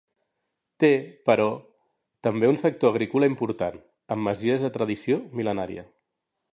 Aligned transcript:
Té, 0.83 0.87
però, 1.29 1.45
també 2.29 2.49
un 2.55 2.59
sector 2.63 2.93
agrícola 2.95 3.31
important, 3.35 3.79
amb 4.17 4.27
masies 4.31 4.67
de 4.67 4.75
tradició 4.81 5.21
mil·lenària. 5.41 5.91